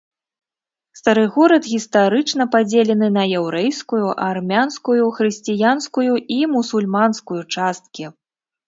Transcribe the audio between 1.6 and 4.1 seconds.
гістарычна падзелены на яўрэйскую,